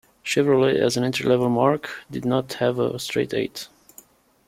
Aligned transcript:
Chevrolet, 0.25 0.77
as 0.79 0.97
an 0.97 1.03
entry-level 1.03 1.47
marque, 1.47 1.87
did 2.09 2.25
not 2.25 2.53
have 2.53 2.79
a 2.79 2.97
straight-eight. 2.97 3.67